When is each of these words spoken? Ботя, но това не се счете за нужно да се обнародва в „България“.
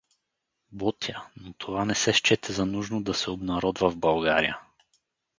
Ботя, 0.71 1.27
но 1.37 1.53
това 1.53 1.85
не 1.85 1.95
се 1.95 2.13
счете 2.13 2.53
за 2.53 2.65
нужно 2.65 3.03
да 3.03 3.13
се 3.13 3.29
обнародва 3.31 3.89
в 3.91 3.97
„България“. 3.97 4.57